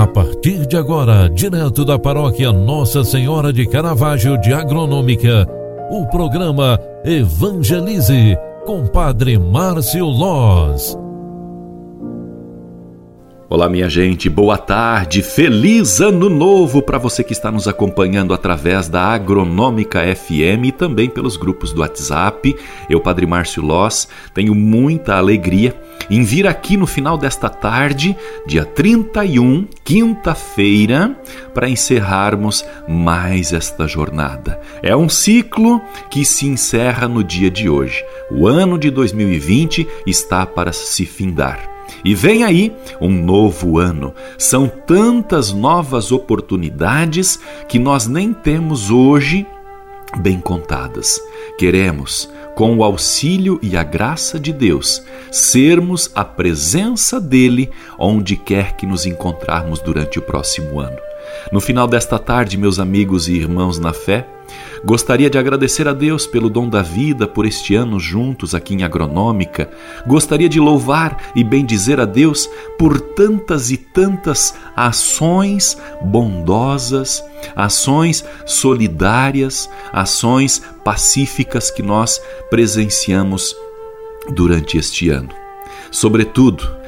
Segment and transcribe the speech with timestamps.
[0.00, 5.46] A partir de agora, direto da paróquia Nossa Senhora de Caravaggio de Agronômica,
[5.90, 8.34] o programa Evangelize
[8.64, 10.96] com Padre Márcio Loz.
[13.50, 18.88] Olá, minha gente, boa tarde, feliz ano novo para você que está nos acompanhando através
[18.88, 22.56] da Agronômica FM e também pelos grupos do WhatsApp.
[22.88, 25.74] Eu, Padre Márcio Loss, tenho muita alegria
[26.10, 31.16] em vir aqui no final desta tarde, dia 31, quinta-feira,
[31.54, 34.60] para encerrarmos mais esta jornada.
[34.82, 35.80] É um ciclo
[36.10, 38.04] que se encerra no dia de hoje.
[38.30, 41.70] O ano de 2020 está para se findar.
[42.04, 44.14] E vem aí um novo ano.
[44.38, 47.38] São tantas novas oportunidades
[47.68, 49.46] que nós nem temos hoje
[50.18, 51.20] bem contadas.
[51.58, 58.76] Queremos, com o auxílio e a graça de Deus, sermos a presença dele onde quer
[58.76, 60.98] que nos encontrarmos durante o próximo ano.
[61.52, 64.26] No final desta tarde, meus amigos e irmãos na fé,
[64.82, 68.82] Gostaria de agradecer a Deus pelo dom da vida por este ano juntos aqui em
[68.82, 69.68] Agronômica.
[70.06, 77.22] Gostaria de louvar e bendizer a Deus por tantas e tantas ações bondosas,
[77.54, 81.39] ações solidárias, ações pacíficas
[81.70, 83.56] que nós presenciamos
[84.34, 85.30] durante este ano.
[85.90, 86.80] Sobretudo,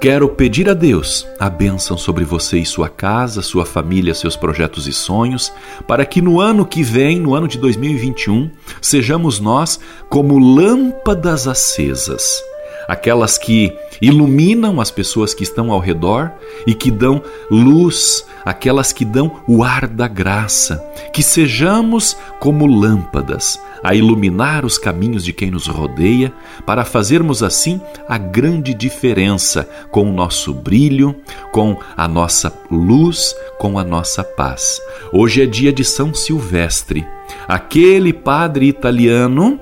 [0.00, 4.86] Quero pedir a Deus a bênção sobre você e sua casa, sua família, seus projetos
[4.86, 5.52] e sonhos,
[5.86, 8.50] para que no ano que vem, no ano de 2021,
[8.80, 12.42] sejamos nós como lâmpadas acesas,
[12.90, 16.32] aquelas que iluminam as pessoas que estão ao redor
[16.66, 23.60] e que dão luz, aquelas que dão o ar da graça, que sejamos como lâmpadas
[23.80, 26.32] a iluminar os caminhos de quem nos rodeia,
[26.66, 31.14] para fazermos assim a grande diferença com o nosso brilho,
[31.52, 34.82] com a nossa luz, com a nossa paz.
[35.12, 37.06] Hoje é dia de São Silvestre,
[37.46, 39.60] aquele padre italiano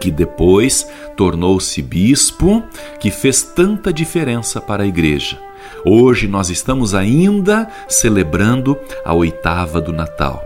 [0.00, 2.62] que depois tornou-se bispo,
[2.98, 5.38] que fez tanta diferença para a igreja.
[5.84, 10.42] Hoje nós estamos ainda celebrando a oitava do Natal.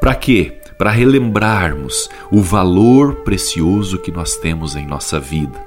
[0.00, 0.58] Para quê?
[0.78, 5.58] para relembrarmos o valor precioso que nós temos em nossa vida.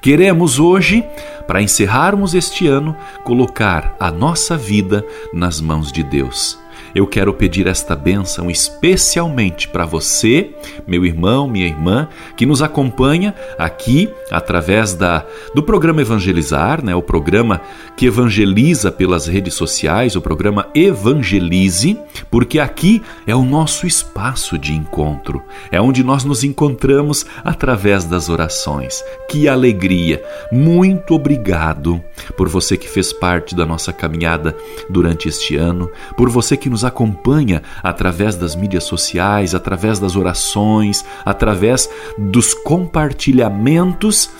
[0.00, 1.04] Queremos hoje,
[1.44, 6.56] para encerrarmos este ano, colocar a nossa vida nas mãos de Deus
[6.94, 10.50] eu quero pedir esta bênção especialmente para você,
[10.86, 15.24] meu irmão, minha irmã, que nos acompanha aqui através da,
[15.54, 17.60] do programa Evangelizar, né, o programa
[17.96, 21.98] que evangeliza pelas redes sociais, o programa Evangelize,
[22.30, 28.28] porque aqui é o nosso espaço de encontro, é onde nós nos encontramos através das
[28.28, 29.02] orações.
[29.28, 30.22] Que alegria!
[30.50, 32.02] Muito obrigado
[32.36, 34.56] por você que fez parte da nossa caminhada
[34.88, 40.16] durante este ano, por você que nos nos acompanha através das mídias sociais, através das
[40.16, 44.30] orações, através dos compartilhamentos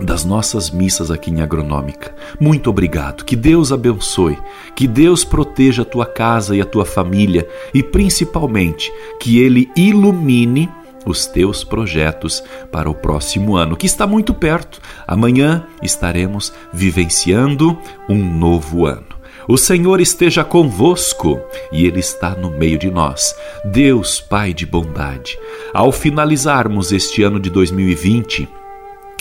[0.00, 2.14] das nossas missas aqui em Agronômica.
[2.38, 3.24] Muito obrigado.
[3.24, 4.38] Que Deus abençoe,
[4.74, 10.70] que Deus proteja a tua casa e a tua família e principalmente que Ele ilumine
[11.06, 14.80] os teus projetos para o próximo ano, que está muito perto.
[15.06, 17.76] Amanhã estaremos vivenciando
[18.08, 19.19] um novo ano.
[19.50, 21.40] O Senhor esteja convosco
[21.72, 23.34] e Ele está no meio de nós.
[23.64, 25.36] Deus, Pai de bondade,
[25.74, 28.48] ao finalizarmos este ano de 2020,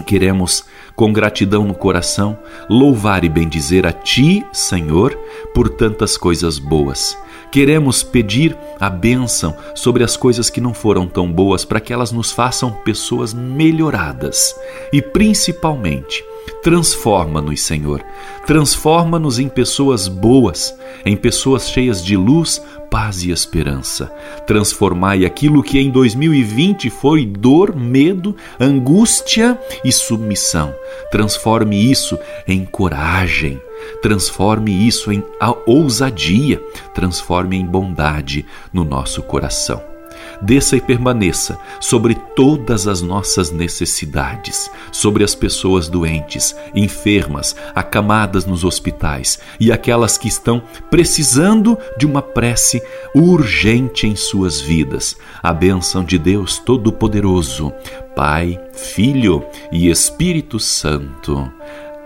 [0.06, 2.38] queremos, com gratidão no coração,
[2.70, 5.18] louvar e bendizer a Ti, Senhor,
[5.52, 7.18] por tantas coisas boas.
[7.52, 12.12] Queremos pedir a bênção sobre as coisas que não foram tão boas para que elas
[12.12, 14.56] nos façam pessoas melhoradas
[14.94, 16.24] e, principalmente,
[16.62, 18.04] Transforma-nos, Senhor.
[18.46, 20.76] Transforma-nos em pessoas boas,
[21.06, 24.12] em pessoas cheias de luz, paz e esperança.
[24.46, 30.74] Transformai aquilo que em 2020 foi dor, medo, angústia e submissão.
[31.12, 33.62] Transforme isso em coragem.
[34.02, 35.24] Transforme isso em
[35.66, 36.62] ousadia.
[36.94, 39.99] Transforme em bondade no nosso coração
[40.42, 48.64] desça e permaneça sobre todas as nossas necessidades, sobre as pessoas doentes, enfermas, acamadas nos
[48.64, 52.82] hospitais e aquelas que estão precisando de uma prece
[53.14, 55.18] urgente em suas vidas.
[55.42, 57.74] A bênção de Deus Todo-Poderoso,
[58.16, 61.52] Pai, Filho e Espírito Santo.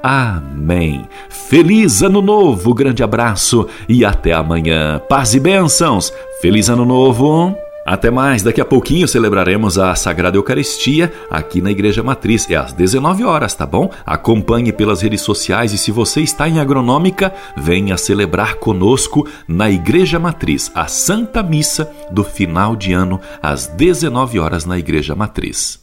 [0.03, 1.07] Amém.
[1.29, 5.01] Feliz Ano Novo, grande abraço e até amanhã.
[5.07, 6.11] Paz e bênçãos.
[6.41, 7.55] Feliz Ano Novo.
[7.85, 12.49] Até mais, daqui a pouquinho celebraremos a Sagrada Eucaristia aqui na Igreja Matriz.
[12.49, 13.91] É às 19 horas, tá bom?
[14.05, 20.17] Acompanhe pelas redes sociais e se você está em Agronômica, venha celebrar conosco na Igreja
[20.17, 25.82] Matriz a Santa Missa do final de ano às 19 horas na Igreja Matriz.